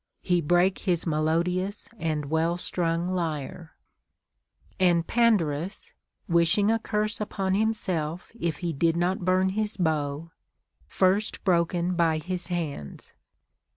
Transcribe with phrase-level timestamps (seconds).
[0.23, 3.75] He brake his melodious and well strung lyre;
[4.25, 5.93] * and Pandarus,
[6.27, 10.31] wishing a curse upon himself if he did not burn his bow,
[10.87, 13.13] First broken by his hands.